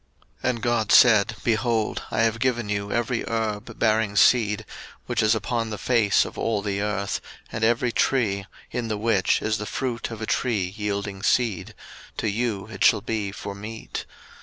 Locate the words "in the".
8.71-8.97